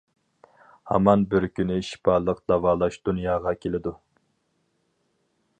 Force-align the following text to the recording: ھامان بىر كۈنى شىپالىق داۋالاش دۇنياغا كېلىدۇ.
ھامان 0.93 1.25
بىر 1.33 1.45
كۈنى 1.59 1.77
شىپالىق 1.91 2.41
داۋالاش 2.53 2.99
دۇنياغا 3.11 3.57
كېلىدۇ. 3.67 3.97